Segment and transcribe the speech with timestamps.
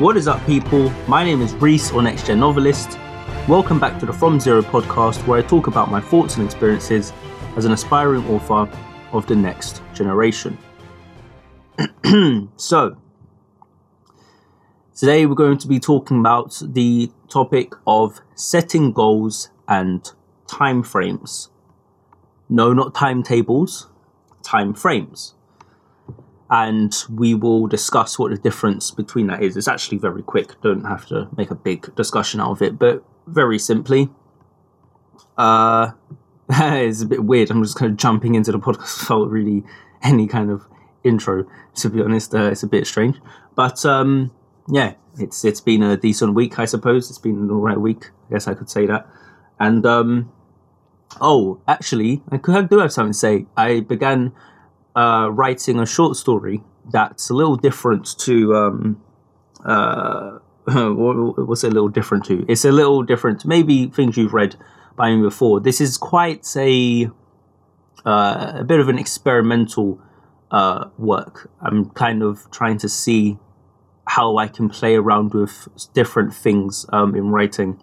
[0.00, 0.88] What is up, people?
[1.06, 2.98] My name is Reese, or Next Gen Novelist.
[3.46, 7.12] Welcome back to the From Zero podcast, where I talk about my thoughts and experiences
[7.54, 8.66] as an aspiring author
[9.12, 10.56] of the next generation.
[12.56, 12.96] so,
[14.96, 20.12] today we're going to be talking about the topic of setting goals and
[20.46, 21.50] time frames.
[22.48, 23.88] No, not timetables,
[24.42, 25.34] time frames
[26.50, 29.56] and we will discuss what the difference between that is.
[29.56, 33.04] It's actually very quick, don't have to make a big discussion out of it, but
[33.26, 34.10] very simply,
[35.38, 35.92] uh,
[36.50, 37.50] it's a bit weird.
[37.50, 39.62] I'm just kind of jumping into the podcast without really
[40.02, 40.66] any kind of
[41.04, 42.34] intro, to be honest.
[42.34, 43.16] Uh, it's a bit strange,
[43.54, 44.32] but um,
[44.68, 47.10] yeah, it's it's been a decent week, I suppose.
[47.10, 49.06] It's been an alright week, I guess I could say that.
[49.60, 50.32] And um,
[51.20, 53.46] oh, actually, I could I do have something to say.
[53.56, 54.32] I began
[55.00, 56.62] uh, writing a short story
[56.92, 59.02] that's a little different to um,
[59.64, 62.44] uh, what's a little different to?
[62.48, 64.56] It's a little different, maybe things you've read
[64.96, 65.60] by me before.
[65.60, 67.10] This is quite a
[68.04, 69.98] uh, a bit of an experimental
[70.50, 71.50] uh, work.
[71.62, 73.38] I'm kind of trying to see
[74.06, 77.82] how I can play around with different things um, in writing.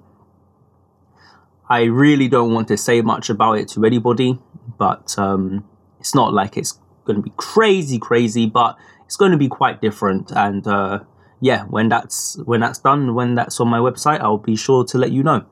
[1.70, 4.40] I really don't want to say much about it to anybody,
[4.78, 5.66] but um,
[6.00, 9.82] it's not like it's going to be crazy, crazy, but it's going to be quite
[9.82, 10.32] different.
[10.32, 11.00] And uh,
[11.40, 14.98] yeah, when that's when that's done, when that's on my website, I'll be sure to
[14.98, 15.46] let you know.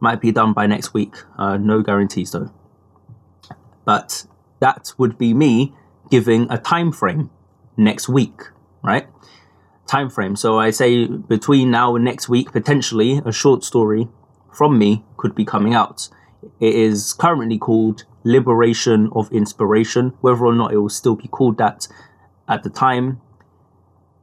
[0.00, 1.14] Might be done by next week.
[1.36, 2.50] Uh, no guarantees though.
[3.84, 4.26] But
[4.60, 5.74] that would be me
[6.10, 7.30] giving a time frame
[7.76, 8.40] next week,
[8.82, 9.06] right?
[9.86, 10.36] Time frame.
[10.36, 14.08] So I say between now and next week, potentially a short story
[14.52, 16.08] from me could be coming out.
[16.60, 20.14] It is currently called liberation of inspiration.
[20.20, 21.88] Whether or not it will still be called that
[22.48, 23.20] at the time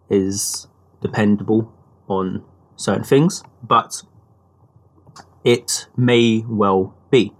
[0.10, 0.68] is
[1.02, 1.74] dependable
[2.08, 2.44] on
[2.76, 4.04] certain things, but
[5.44, 7.34] it may well be.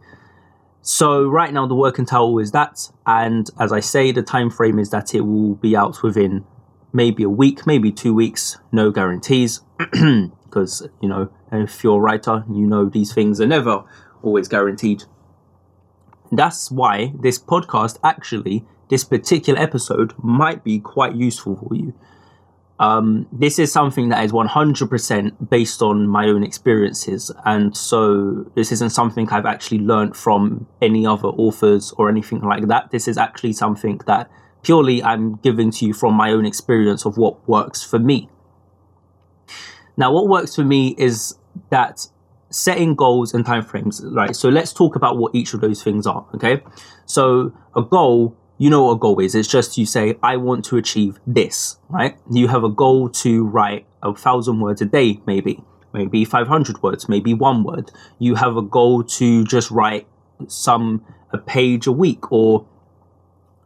[0.82, 4.80] So right now the working title is that, and as I say, the time frame
[4.80, 6.46] is that it will be out within
[6.94, 12.46] maybe a week, maybe two weeks, no guarantees, because you know if you're a writer,
[12.50, 13.84] you know these things are never
[14.24, 15.04] always guaranteed.
[16.32, 21.94] That's why this podcast, actually, this particular episode, might be quite useful for you.
[22.80, 27.32] Um, this is something that is 100% based on my own experiences.
[27.44, 32.68] And so this isn't something I've actually learned from any other authors or anything like
[32.68, 32.92] that.
[32.92, 34.30] This is actually something that
[34.62, 38.30] purely I'm giving to you from my own experience of what works for me.
[39.96, 41.36] Now, what works for me is
[41.72, 42.08] that
[42.50, 44.36] setting goals and timeframes, right?
[44.36, 46.62] So let's talk about what each of those things are, okay?
[47.06, 49.36] So a goal, you know what a goal is.
[49.36, 52.18] It's just you say, I want to achieve this, right?
[52.32, 55.64] You have a goal to write a thousand words a day, maybe,
[55.94, 57.92] maybe 500 words, maybe one word.
[58.20, 60.08] You have a goal to just write
[60.48, 62.66] some, a page a week or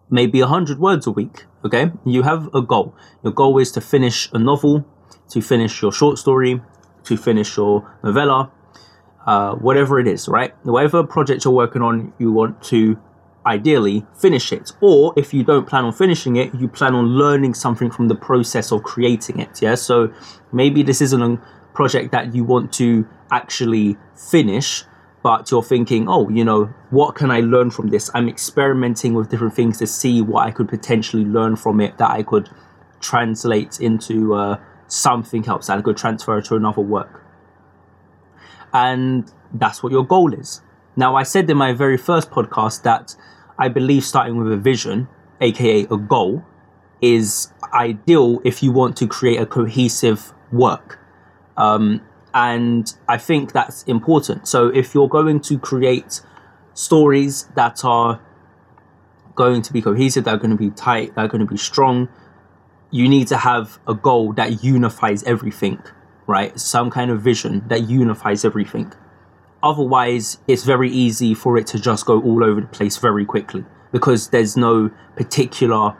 [0.09, 1.91] maybe a hundred words a week, okay?
[2.05, 2.95] You have a goal.
[3.23, 4.85] Your goal is to finish a novel,
[5.29, 6.61] to finish your short story,
[7.03, 8.51] to finish your novella,
[9.25, 10.53] uh, whatever it is, right?
[10.63, 12.99] Whatever project you're working on, you want to
[13.45, 14.71] ideally finish it.
[14.81, 18.15] Or if you don't plan on finishing it, you plan on learning something from the
[18.15, 19.61] process of creating it.
[19.61, 19.75] Yeah.
[19.75, 20.13] So
[20.51, 21.41] maybe this isn't a
[21.73, 24.83] project that you want to actually finish,
[25.23, 28.09] but you're thinking, oh, you know, what can I learn from this?
[28.13, 32.11] I'm experimenting with different things to see what I could potentially learn from it that
[32.11, 32.49] I could
[32.99, 37.20] translate into uh, something else that I could transfer to another work
[38.73, 40.61] and that's what your goal is.
[40.95, 43.15] Now, I said in my very first podcast that
[43.57, 45.07] I believe starting with a vision,
[45.39, 46.43] aka a goal,
[47.01, 50.99] is ideal if you want to create a cohesive work.
[51.57, 52.01] Um,
[52.33, 54.47] and I think that's important.
[54.47, 56.21] So, if you're going to create
[56.73, 58.21] stories that are
[59.35, 61.57] going to be cohesive, that are going to be tight, that are going to be
[61.57, 62.09] strong,
[62.89, 65.81] you need to have a goal that unifies everything
[66.27, 66.57] right?
[66.59, 68.93] Some kind of vision that unifies everything.
[69.63, 73.63] Otherwise, it's very easy for it to just go all over the place very quickly
[73.91, 75.95] because there's no particular,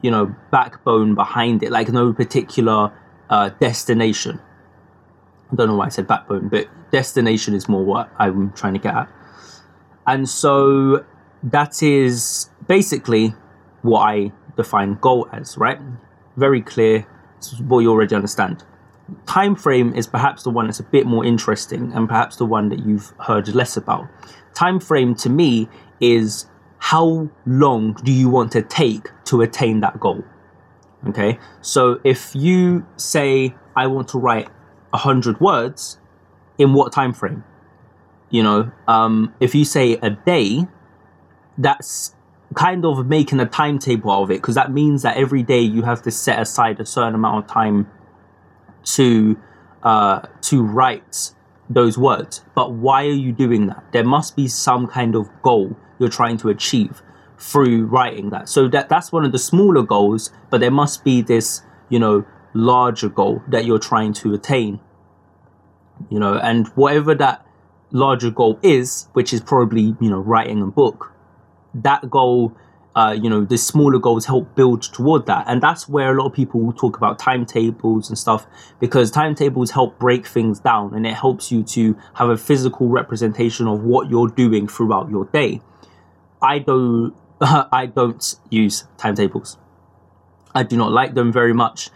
[0.00, 2.92] you know, backbone behind it, like no particular
[3.28, 4.40] uh, destination.
[5.50, 8.78] I don't know why I said backbone, but destination is more what I'm trying to
[8.78, 9.08] get at.
[10.06, 11.04] And so
[11.42, 13.34] that is basically
[13.82, 15.78] what I define goal as, right?
[16.36, 17.06] Very clear,
[17.58, 18.64] what you already understand
[19.26, 22.68] time frame is perhaps the one that's a bit more interesting and perhaps the one
[22.68, 24.06] that you've heard less about.
[24.54, 25.68] Time frame to me
[26.00, 26.46] is
[26.78, 30.24] how long do you want to take to attain that goal?
[31.08, 34.48] Okay, so if you say I want to write
[34.92, 35.98] a hundred words
[36.58, 37.44] in what time frame.
[38.30, 40.66] You know, um, if you say a day,
[41.58, 42.14] that's
[42.54, 45.82] kind of making a timetable out of it because that means that every day you
[45.82, 47.90] have to set aside a certain amount of time
[48.84, 49.38] to
[49.82, 51.32] uh, to write
[51.68, 52.44] those words.
[52.54, 53.84] But why are you doing that?
[53.92, 57.02] There must be some kind of goal you're trying to achieve
[57.38, 58.48] through writing that.
[58.48, 62.24] So that that's one of the smaller goals, but there must be this, you know,
[62.54, 64.80] larger goal that you're trying to attain.
[66.10, 67.46] You know, and whatever that
[67.90, 71.12] larger goal is, which is probably, you know, writing a book,
[71.74, 72.56] that goal
[72.94, 75.44] uh, you know, the smaller goals help build toward that.
[75.46, 78.46] And that's where a lot of people talk about timetables and stuff
[78.80, 83.66] because timetables help break things down and it helps you to have a physical representation
[83.66, 85.62] of what you're doing throughout your day.
[86.42, 89.58] I don't I don't use timetables.
[90.54, 91.90] I do not like them very much.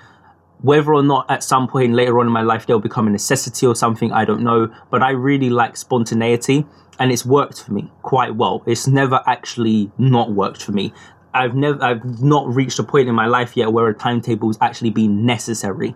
[0.62, 3.67] Whether or not at some point later on in my life they'll become a necessity
[3.67, 4.73] or something, I don't know.
[4.91, 6.67] But I really like spontaneity
[6.99, 8.62] and it's worked for me quite well.
[8.67, 10.93] It's never actually not worked for me.
[11.35, 14.58] I've never I've not reached a point in my life yet where a timetable has
[14.61, 15.94] actually been necessary.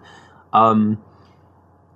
[0.52, 1.02] Um,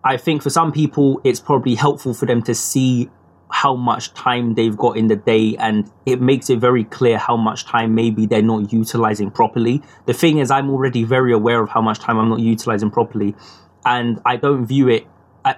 [0.02, 3.10] I think for some people it's probably helpful for them to see
[3.54, 7.36] how much time they've got in the day and it makes it very clear how
[7.36, 9.80] much time maybe they're not utilizing properly.
[10.06, 13.34] The thing is I'm already very aware of how much time I'm not utilizing properly
[13.84, 15.06] and I don't view it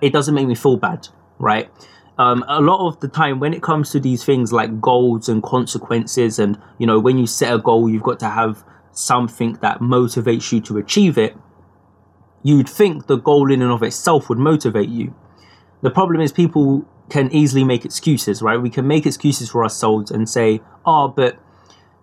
[0.02, 1.08] it doesn't make me feel bad,
[1.38, 1.70] right?
[2.18, 5.42] um, a lot of the time when it comes to these things like goals and
[5.42, 9.80] consequences and you know when you set a goal you've got to have something that
[9.80, 11.36] motivates you to achieve it
[12.42, 15.14] you'd think the goal in and of itself would motivate you
[15.82, 20.10] the problem is people can easily make excuses right we can make excuses for ourselves
[20.10, 21.38] and say oh but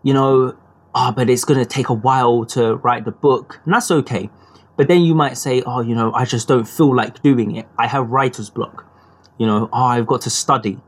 [0.02, 0.56] you know
[0.96, 4.30] oh but it's going to take a while to write the book and that's okay
[4.76, 7.68] but then you might say oh you know i just don't feel like doing it
[7.78, 8.90] i have writer's block
[9.38, 10.80] you know, oh, I've got to study.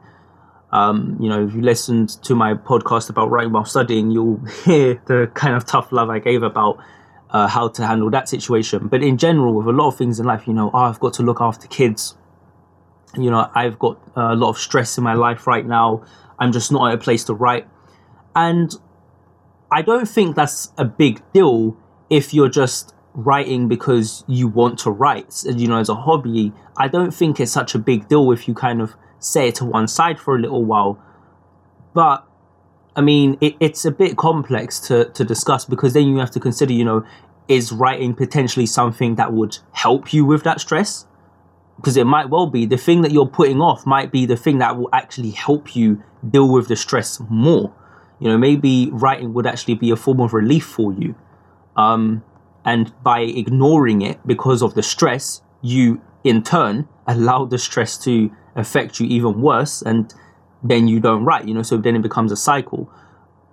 [0.72, 5.02] Um, you know, if you listened to my podcast about writing while studying, you'll hear
[5.06, 6.78] the kind of tough love I gave about
[7.30, 8.88] uh, how to handle that situation.
[8.88, 11.14] But in general, with a lot of things in life, you know, oh, I've got
[11.16, 12.16] to look after kids.
[13.18, 16.04] You know, I've got a lot of stress in my life right now.
[16.40, 17.68] I'm just not at a place to write.
[18.36, 18.74] And
[19.72, 21.78] I don't think that's a big deal
[22.10, 26.88] if you're just writing because you want to write, you know, as a hobby, I
[26.88, 29.88] don't think it's such a big deal if you kind of set it to one
[29.88, 31.02] side for a little while.
[31.94, 32.28] But
[32.96, 36.40] I mean, it, it's a bit complex to, to discuss because then you have to
[36.40, 37.06] consider, you know,
[37.48, 41.06] is writing potentially something that would help you with that stress?
[41.75, 44.60] Because it might well be the thing that you're putting off might be the thing
[44.60, 47.74] that will actually help you deal with the stress more.
[48.19, 51.16] You know, maybe writing would actually be a form of relief for you.
[51.75, 52.24] Um,
[52.63, 58.31] and by ignoring it because of the stress, you in turn allow the stress to
[58.56, 59.81] affect you even worse.
[59.81, 60.13] And
[60.63, 62.89] then you don't write, you know, so then it becomes a cycle.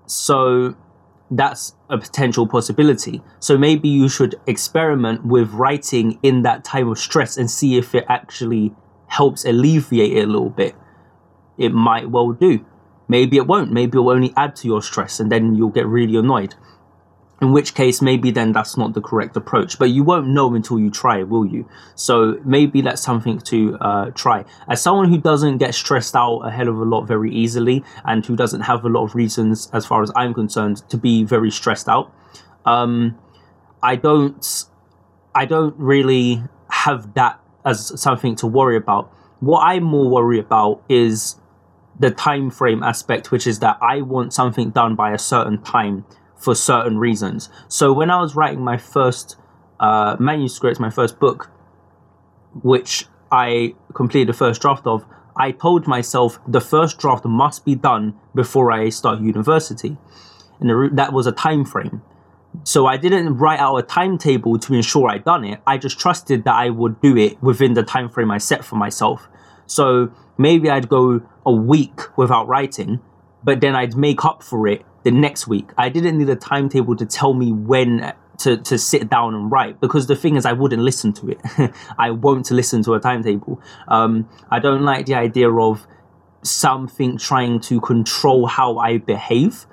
[0.07, 0.77] So
[1.37, 3.23] that's a potential possibility.
[3.41, 7.95] So maybe you should experiment with writing in that time of stress and see if
[7.95, 8.75] it actually
[9.07, 10.75] helps alleviate it a little bit.
[11.59, 12.65] It might well do.
[13.09, 13.73] Maybe it won't.
[13.73, 16.55] Maybe it will only add to your stress and then you'll get really annoyed
[17.43, 19.79] in which case maybe then that's not the correct approach.
[19.79, 21.69] But you won't know until you try will you?
[21.97, 24.45] So maybe that's something to uh, try.
[24.69, 28.25] As someone who doesn't get stressed out a hell of a lot very easily and
[28.25, 31.51] who doesn't have a lot of reasons as far as i'm concerned to be very
[31.51, 32.13] stressed out
[32.65, 33.19] um,
[33.83, 34.65] i don't
[35.35, 39.13] i don't really have that as something to worry about.
[39.41, 41.37] What i more worry about is
[41.99, 46.05] the time frame aspect which is that i want something done by a certain time
[46.43, 47.49] for certain reasons.
[47.69, 49.37] So when I was writing my first
[49.79, 51.51] uh, manuscript, my first book,
[52.63, 55.05] which I completed the first draft of,
[55.37, 59.97] I told myself the first draft must be done before I start university,
[60.61, 62.03] and that was a time frame.
[62.65, 65.61] So I didn't write out a timetable to ensure I'd done it.
[65.67, 68.77] I just trusted that I would do it within the time frame I set for
[68.77, 69.27] myself.
[69.67, 73.01] So maybe I'd go a week without writing,
[73.43, 75.71] but then I'd make up for it the next week.
[75.77, 79.81] I didn't need a timetable to tell me when to, to sit down and write
[79.81, 81.41] because the thing is I wouldn't listen to it.
[81.99, 83.61] I won't listen to a timetable.
[83.89, 85.87] Um, I don't like the idea of
[86.43, 89.67] something trying to control how I behave,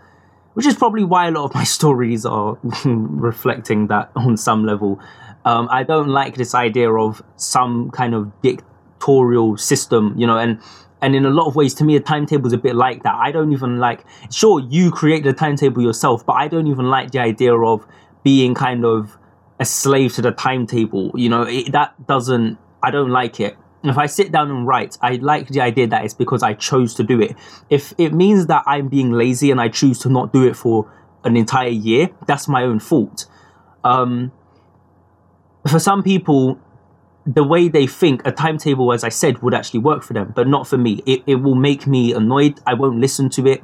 [0.54, 5.00] which is probably why a lot of my stories are reflecting that on some level.
[5.46, 8.42] Um, I don't like this idea of some kind of
[9.58, 10.60] system, you know, and
[11.02, 13.16] and in a lot of ways to me a timetable is a bit like that
[13.16, 17.12] i don't even like sure you create the timetable yourself but i don't even like
[17.12, 17.88] the idea of
[18.24, 19.18] being kind of
[19.60, 21.12] a slave to the timetable.
[21.16, 23.58] You know, it, that doesn't, I don't like it.
[23.84, 26.94] If I sit down and write, I like the idea that it's because I chose
[26.96, 27.36] to do it.
[27.70, 30.92] If it means that I'm being lazy and I choose to not do it for
[31.24, 33.26] an entire year, that's my own fault.
[33.84, 34.32] Um,
[35.70, 36.60] for some people,
[37.26, 40.48] the way they think a timetable, as I said, would actually work for them, but
[40.48, 41.04] not for me.
[41.06, 42.60] It, it will make me annoyed.
[42.66, 43.64] I won't listen to it.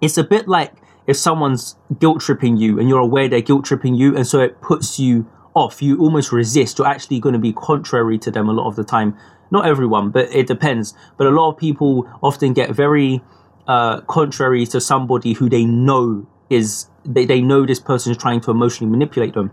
[0.00, 0.72] It's a bit like
[1.06, 4.60] if someone's guilt tripping you and you're aware they're guilt tripping you, and so it
[4.60, 6.78] puts you off, you almost resist.
[6.78, 9.16] You're actually going to be contrary to them a lot of the time.
[9.50, 10.94] Not everyone, but it depends.
[11.16, 13.22] But a lot of people often get very
[13.66, 18.40] uh, contrary to somebody who they know is they, they know this person is trying
[18.42, 19.52] to emotionally manipulate them.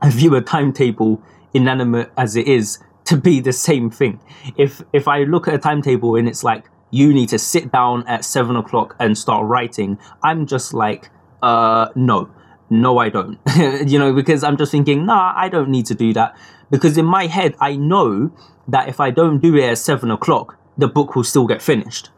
[0.00, 1.22] I view a timetable,
[1.54, 4.20] inanimate as it is, to be the same thing.
[4.56, 8.06] If if I look at a timetable and it's like you need to sit down
[8.06, 9.98] at seven o'clock and start writing.
[10.22, 11.10] I'm just like,
[11.42, 12.30] uh, no,
[12.70, 13.38] no, I don't.
[13.86, 16.36] you know, because I'm just thinking, nah, I don't need to do that.
[16.70, 18.30] Because in my head, I know
[18.68, 22.10] that if I don't do it at seven o'clock, the book will still get finished.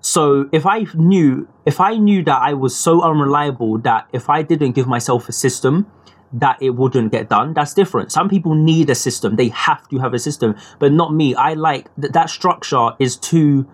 [0.00, 4.42] So if I knew, if I knew that I was so unreliable that if I
[4.42, 5.86] didn't give myself a system,
[6.34, 7.54] that it wouldn't get done.
[7.54, 8.12] That's different.
[8.12, 11.34] Some people need a system; they have to have a system, but not me.
[11.34, 12.12] I like that.
[12.12, 13.66] That structure is too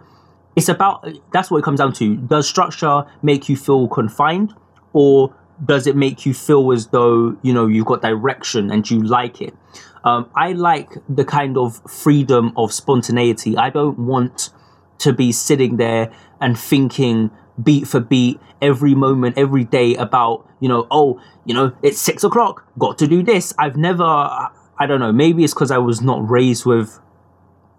[0.56, 2.16] it's about that's what it comes down to.
[2.16, 4.52] Does structure make you feel confined,
[4.92, 9.02] or does it make you feel as though you know you've got direction and you
[9.02, 9.54] like it?
[10.02, 13.56] Um, I like the kind of freedom of spontaneity.
[13.56, 14.50] I don't want
[14.98, 17.30] to be sitting there and thinking
[17.62, 22.22] beat for beat every moment, every day about you know, oh, you know, it's six
[22.22, 23.52] o'clock, got to do this.
[23.58, 27.00] I've never, I don't know, maybe it's because I was not raised with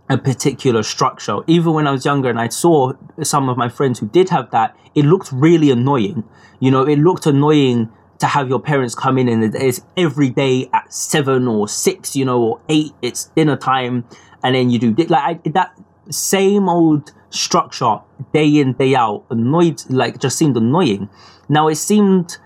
[0.10, 1.38] a particular structure.
[1.48, 4.52] Even when I was younger and I saw some of my friends who did have
[4.52, 6.24] that, it looked really annoying.
[6.60, 10.70] You know, it looked annoying to have your parents come in and it's every day
[10.74, 14.06] at seven or six, you know, or eight, it's dinner time,
[14.44, 15.74] and then you do like I, that
[16.10, 17.98] same old structure
[18.34, 21.10] day in day out annoyed like just seemed annoying.
[21.50, 22.38] Now it seemed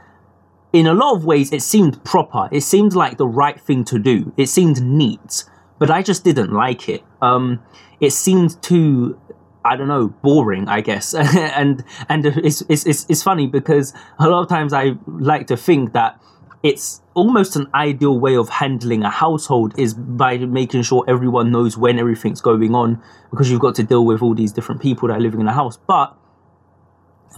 [0.72, 2.50] in a lot of ways it seemed proper.
[2.51, 4.34] It seemed like the right thing to do.
[4.38, 5.46] It seemed neat
[5.80, 7.04] but I just didn't like it.
[7.22, 7.62] Um,
[8.00, 9.20] it seemed too
[9.63, 11.13] I don't know, boring, I guess.
[11.15, 15.58] and and it's, it's it's it's funny because a lot of times I like to
[15.58, 16.20] think that
[16.66, 21.78] it's almost an ideal way of handling a household is by making sure everyone knows
[21.78, 25.14] when everything's going on because you've got to deal with all these different people that
[25.14, 25.78] are living in a house.
[25.78, 26.18] But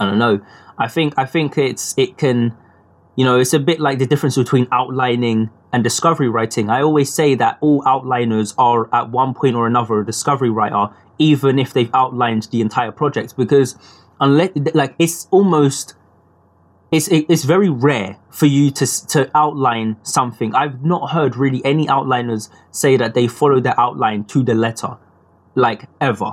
[0.00, 0.40] I don't know.
[0.78, 2.56] I think I think it's it can
[3.16, 6.70] you know, it's a bit like the difference between outlining and discovery writing.
[6.70, 10.86] I always say that all outliners are at one point or another a discovery writer,
[11.18, 13.76] even if they've outlined the entire project, because
[14.20, 15.96] unless like it's almost
[16.90, 20.54] it's it's very rare for you to to outline something.
[20.54, 24.96] I've not heard really any outliners say that they follow their outline to the letter,
[25.54, 26.32] like ever.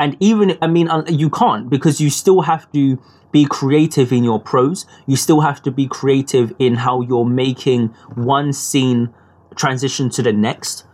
[0.00, 2.98] And even I mean, you can't because you still have to
[3.30, 4.86] be creative in your prose.
[5.06, 9.14] You still have to be creative in how you're making one scene
[9.54, 10.84] transition to the next.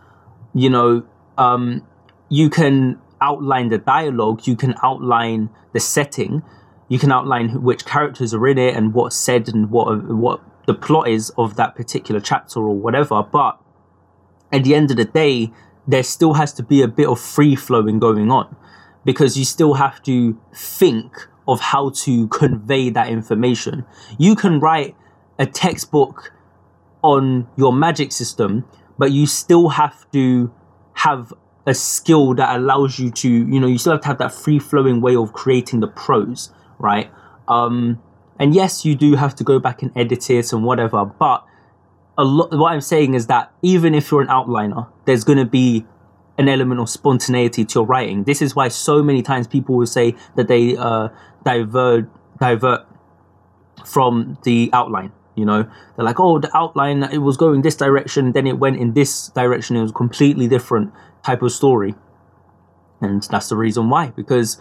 [0.53, 1.03] You know,
[1.37, 1.85] um,
[2.29, 6.43] you can outline the dialogue, you can outline the setting,
[6.91, 10.73] you can outline which characters are in it and what's said and what what the
[10.73, 13.23] plot is of that particular chapter or whatever.
[13.23, 13.57] But
[14.51, 15.53] at the end of the day,
[15.87, 18.53] there still has to be a bit of free flowing going on
[19.05, 23.85] because you still have to think of how to convey that information.
[24.17, 24.93] You can write
[25.39, 26.33] a textbook
[27.01, 28.65] on your magic system,
[28.97, 30.53] but you still have to
[30.95, 31.33] have
[31.65, 34.59] a skill that allows you to, you know, you still have to have that free
[34.59, 37.11] flowing way of creating the prose, right?
[37.47, 38.01] Um,
[38.39, 41.45] and yes, you do have to go back and edit it and whatever, but
[42.17, 45.45] a lot, what I'm saying is that even if you're an outliner, there's going to
[45.45, 45.85] be
[46.37, 48.23] an element of spontaneity to your writing.
[48.23, 51.09] This is why so many times people will say that they uh,
[51.43, 52.09] divert
[52.39, 52.81] divert
[53.85, 55.11] from the outline.
[55.35, 55.63] You know,
[55.95, 59.29] they're like, oh, the outline it was going this direction, then it went in this
[59.29, 59.75] direction.
[59.77, 60.91] It was a completely different
[61.23, 61.95] type of story,
[62.99, 64.09] and that's the reason why.
[64.09, 64.59] Because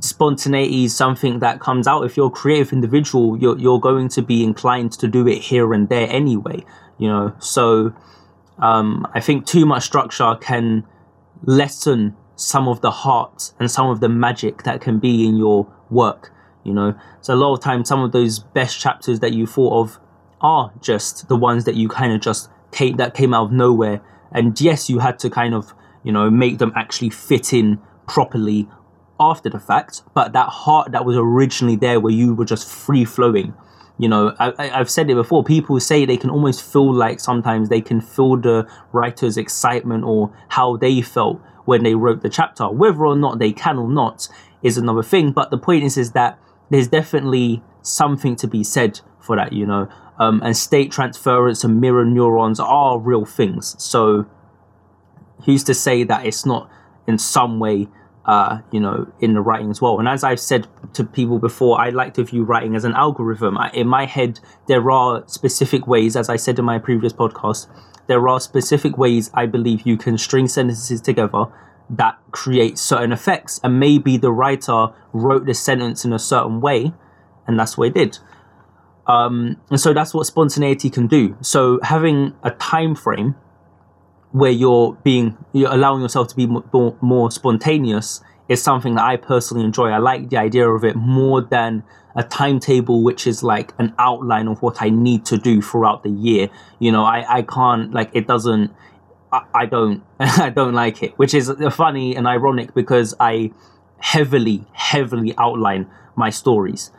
[0.00, 2.02] spontaneity is something that comes out.
[2.04, 5.72] If you're a creative individual, you're you're going to be inclined to do it here
[5.72, 6.64] and there anyway.
[6.98, 7.94] You know, so
[8.58, 10.84] um, I think too much structure can
[11.42, 15.66] lessen some of the heart and some of the magic that can be in your
[15.90, 16.32] work.
[16.64, 19.80] You know, so a lot of times, some of those best chapters that you thought
[19.80, 20.00] of
[20.40, 24.00] are just the ones that you kind of just came that came out of nowhere.
[24.32, 28.68] And yes, you had to kind of you know make them actually fit in properly
[29.18, 33.04] after the fact, but that heart that was originally there, where you were just free
[33.04, 33.54] flowing,
[33.98, 35.42] You know, I, I've said it before.
[35.42, 40.32] People say they can almost feel like sometimes they can feel the writer's excitement or
[40.48, 42.68] how they felt when they wrote the chapter.
[42.68, 44.28] Whether or not they can or not
[44.62, 45.32] is another thing.
[45.32, 46.38] But the point is, is that
[46.70, 49.52] there's definitely something to be said for that.
[49.54, 53.76] You know, um, and state transference and mirror neurons are real things.
[53.82, 54.26] So,
[55.44, 56.70] who's to say that it's not
[57.06, 57.88] in some way
[58.26, 59.98] uh, you know, in the writing as well.
[59.98, 63.56] And as I've said to people before, I like to view writing as an algorithm.
[63.56, 67.68] I, in my head, there are specific ways, as I said in my previous podcast,
[68.08, 71.46] there are specific ways I believe you can string sentences together
[71.88, 73.60] that create certain effects.
[73.62, 76.92] And maybe the writer wrote the sentence in a certain way,
[77.46, 78.18] and that's what it did.
[79.06, 81.36] Um, and so that's what spontaneity can do.
[81.40, 83.36] So having a time frame
[84.36, 89.16] where you're being you're allowing yourself to be more, more spontaneous is something that I
[89.16, 89.88] personally enjoy.
[89.88, 91.82] I like the idea of it more than
[92.14, 96.10] a timetable which is like an outline of what I need to do throughout the
[96.10, 96.50] year.
[96.78, 98.74] You know, I, I can't like it doesn't
[99.32, 103.52] I, I don't I don't like it, which is funny and ironic because I
[104.00, 106.90] heavily, heavily outline my stories.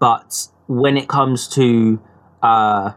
[0.00, 2.02] But when it comes to
[2.42, 2.94] uh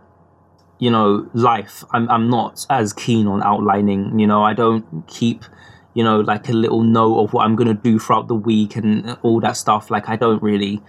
[0.79, 5.45] you know life i'm i'm not as keen on outlining you know i don't keep
[5.93, 8.75] you know like a little note of what i'm going to do throughout the week
[8.75, 10.81] and all that stuff like i don't really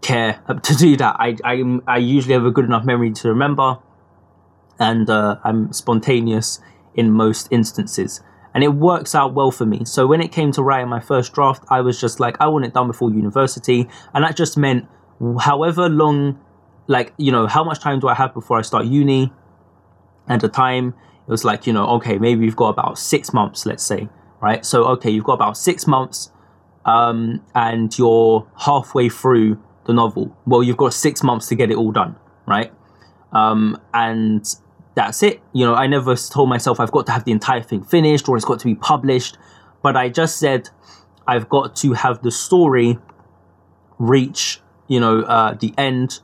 [0.00, 1.16] care to do that.
[1.18, 3.78] I i i usually have a good enough memory to remember
[4.78, 6.60] and uh, i'm spontaneous
[6.94, 8.20] in most instances.
[8.52, 9.84] And it works out well for me.
[9.84, 12.64] So when it came to writing my first draft i was just like i want
[12.64, 13.88] it done before university.
[14.14, 14.86] And that just meant
[15.40, 16.40] however long
[16.90, 19.32] like you know how much time do i have before i start uni?
[20.28, 20.94] At the time
[21.26, 24.08] it was like you know okay maybe you've got about six months let's say
[24.42, 24.64] right?
[24.66, 26.30] So okay you've got about six months
[26.86, 30.36] um, and you're halfway through the novel.
[30.46, 32.72] Well you've got six months to get it all done right?
[33.32, 34.44] Um, and
[34.96, 35.40] that's it.
[35.52, 38.36] You know i never told myself i've got to have the entire thing finished or
[38.36, 39.38] it's got to be published
[39.82, 40.68] but i just said
[41.26, 42.98] i've got to have the story
[43.98, 46.20] reach you know uh, the end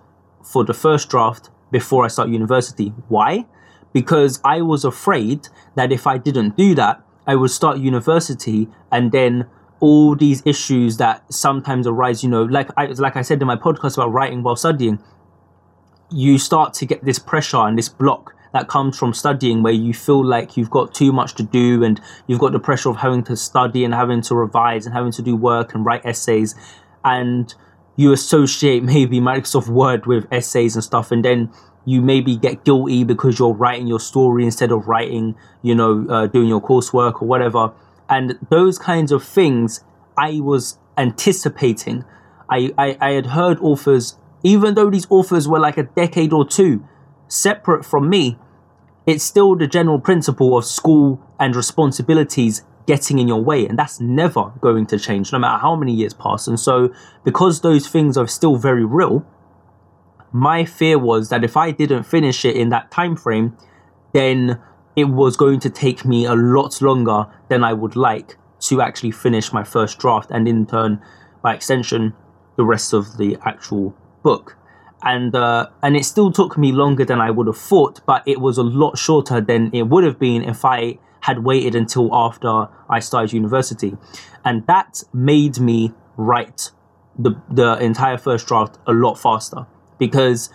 [0.46, 2.92] for the first draft before I start university.
[3.08, 3.46] Why?
[3.92, 9.10] Because I was afraid that if I didn't do that, I would start university and
[9.10, 9.46] then
[9.80, 13.56] all these issues that sometimes arise, you know, like I like I said in my
[13.56, 15.02] podcast about writing while studying,
[16.10, 19.92] you start to get this pressure and this block that comes from studying where you
[19.92, 23.22] feel like you've got too much to do and you've got the pressure of having
[23.24, 26.54] to study and having to revise and having to do work and write essays
[27.04, 27.54] and
[27.96, 31.50] you associate maybe Microsoft Word with essays and stuff, and then
[31.84, 36.26] you maybe get guilty because you're writing your story instead of writing, you know, uh,
[36.26, 37.72] doing your coursework or whatever.
[38.08, 39.84] And those kinds of things
[40.18, 42.04] I was anticipating.
[42.50, 46.46] I, I, I had heard authors, even though these authors were like a decade or
[46.46, 46.84] two
[47.28, 48.38] separate from me,
[49.06, 54.00] it's still the general principle of school and responsibilities getting in your way and that's
[54.00, 56.46] never going to change no matter how many years pass.
[56.46, 56.92] And so
[57.24, 59.26] because those things are still very real
[60.32, 63.56] my fear was that if i didn't finish it in that time frame
[64.12, 64.60] then
[64.96, 69.10] it was going to take me a lot longer than i would like to actually
[69.10, 71.00] finish my first draft and in turn
[71.42, 72.14] by extension
[72.56, 74.56] the rest of the actual book.
[75.02, 78.40] And uh, and it still took me longer than I would have thought, but it
[78.40, 82.68] was a lot shorter than it would have been if I had waited until after
[82.88, 83.96] I started university.
[84.44, 86.70] And that made me write
[87.18, 89.66] the, the entire first draft a lot faster
[89.98, 90.50] because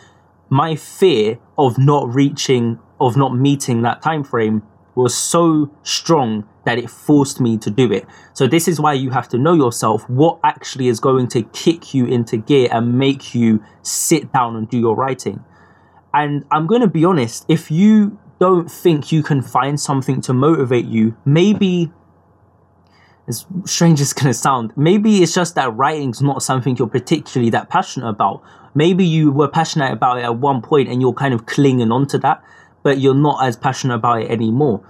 [0.49, 4.63] my fear of not reaching, of not meeting that time frame
[4.95, 8.05] was so strong that it forced me to do it.
[8.31, 11.93] So this is why you have to know yourself what actually is going to kick
[11.93, 15.43] you into gear and make you sit down and do your writing.
[16.13, 20.34] And I'm going to be honest, if you don't think you can find something to
[20.34, 21.91] motivate you, maybe
[23.27, 27.69] as strange as gonna sound, maybe it's just that writing's not something you're particularly that
[27.69, 28.41] passionate about.
[28.73, 32.08] Maybe you were passionate about it at one point and you're kind of clinging on
[32.08, 32.43] to that,
[32.82, 34.84] but you're not as passionate about it anymore.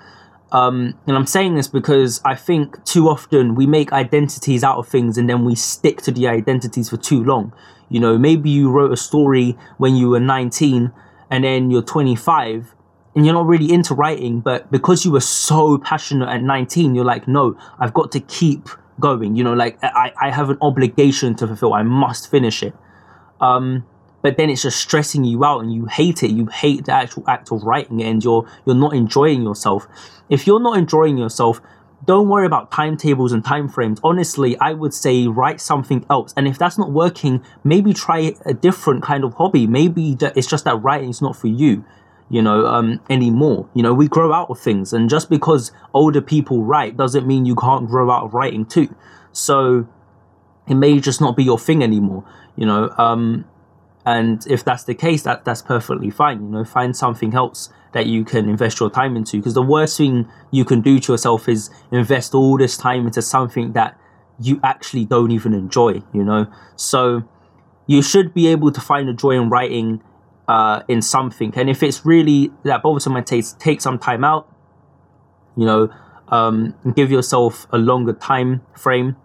[0.54, 4.88] Um, and I'm saying this because I think too often we make identities out of
[4.88, 7.54] things and then we stick to the identities for too long.
[7.90, 10.94] You know, maybe you wrote a story when you were 19
[11.30, 12.76] and then you're 25
[13.16, 17.06] and you're not really into writing, but because you were so passionate at 19, you're
[17.06, 18.70] like, no, I've got to keep
[19.00, 19.36] going.
[19.36, 21.74] You know, like I, I have an obligation to fulfill.
[21.74, 22.74] I must finish it.
[23.42, 23.86] Um,
[24.22, 26.32] but then it's just stressing you out and you hate it.
[26.32, 29.88] You hate the actual act of writing it and you're you're not enjoying yourself.
[30.30, 31.60] If you're not enjoying yourself,
[32.06, 34.00] don't worry about timetables and time frames.
[34.04, 36.34] Honestly, I would say write something else.
[36.38, 39.68] And if that's not working, maybe try a different kind of hobby.
[39.68, 41.84] Maybe it's just that writing is not for you,
[42.32, 43.68] you know, um, anymore.
[43.74, 44.94] You know, we grow out of things.
[44.94, 48.96] And just because older people write doesn't mean you can't grow out of writing too.
[49.34, 49.88] So
[50.68, 52.24] it may just not be your thing anymore,
[52.56, 52.90] you know.
[52.98, 53.46] Um,
[54.06, 56.42] and if that's the case, that that's perfectly fine.
[56.42, 59.38] You know, find something else that you can invest your time into.
[59.38, 63.22] Because the worst thing you can do to yourself is invest all this time into
[63.22, 64.00] something that
[64.40, 66.02] you actually don't even enjoy.
[66.14, 67.24] You know, so
[67.88, 70.02] you should be able to find a joy in writing
[70.48, 71.54] uh, in something.
[71.56, 74.48] And if it's really that bothersome my taste, take some time out.
[75.58, 75.94] You know,
[76.30, 79.18] um, give yourself a longer time frame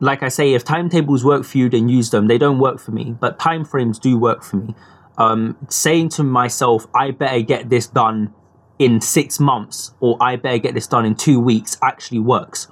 [0.00, 2.28] like I say, if timetables work for you, then use them.
[2.28, 4.74] They don't work for me, but time frames do work for me.
[5.16, 8.32] Um, saying to myself, I better get this done
[8.78, 12.68] in six months or I better get this done in two weeks actually works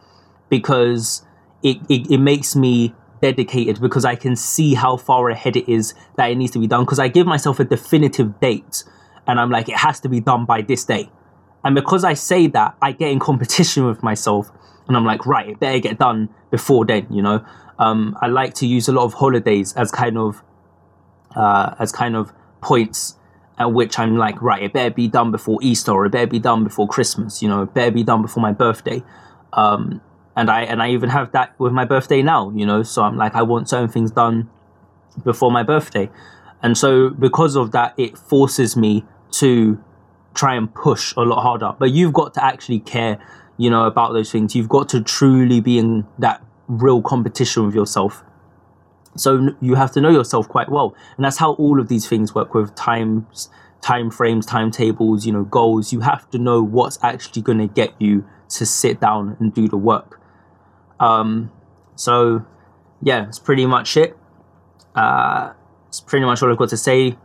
[0.48, 1.26] because
[1.64, 5.94] it, it, it makes me dedicated because I can see how far ahead it is
[6.16, 8.84] that it needs to be done because I give myself a definitive date
[9.26, 11.10] and I'm like, it has to be done by this day.
[11.64, 14.50] And because I say that, I get in competition with myself
[14.86, 17.44] and I'm like, right, it better get done before then, you know.
[17.78, 20.42] Um, I like to use a lot of holidays as kind of
[21.34, 23.16] uh, as kind of points
[23.58, 26.38] at which I'm like, right, it better be done before Easter or it better be
[26.38, 29.02] done before Christmas, you know, it better be done before my birthday.
[29.52, 30.00] Um,
[30.36, 32.82] and I and I even have that with my birthday now, you know.
[32.82, 34.48] So I'm like, I want certain things done
[35.24, 36.10] before my birthday,
[36.62, 39.82] and so because of that, it forces me to
[40.34, 41.74] try and push a lot harder.
[41.78, 43.18] But you've got to actually care
[43.58, 44.54] you know, about those things.
[44.54, 48.22] You've got to truly be in that real competition with yourself.
[49.16, 52.34] So you have to know yourself quite well, and that's how all of these things
[52.34, 53.48] work with times,
[53.80, 55.92] time frames, timetables, you know, goals.
[55.92, 59.68] You have to know what's actually going to get you to sit down and do
[59.68, 60.20] the work.
[61.00, 61.50] Um,
[61.94, 62.44] so
[63.02, 64.16] yeah, it's pretty much it.
[64.94, 65.52] Uh,
[65.88, 67.16] it's pretty much all I've got to say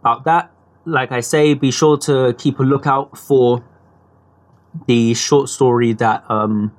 [0.00, 0.50] about that.
[0.84, 3.64] Like I say, be sure to keep a lookout for
[4.86, 6.74] the short story that um,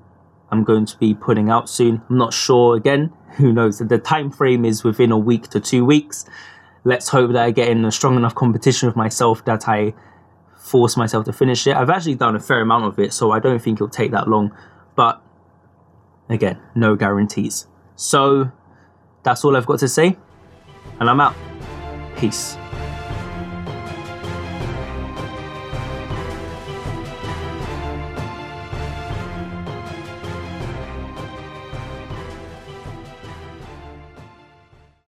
[0.52, 2.02] I'm going to be putting out soon.
[2.10, 3.14] I'm not sure again.
[3.38, 3.80] Who knows?
[3.80, 6.26] The time frame is within a week to two weeks.
[6.84, 9.94] Let's hope that I get in a strong enough competition with myself that I
[10.58, 11.76] force myself to finish it.
[11.76, 14.28] I've actually done a fair amount of it, so I don't think it'll take that
[14.28, 14.52] long.
[14.96, 15.22] But
[16.30, 17.68] again, no guarantees.
[17.96, 18.52] So
[19.24, 20.18] that's all I've got to say,
[21.00, 21.36] and I'm out.
[22.16, 22.58] Peace.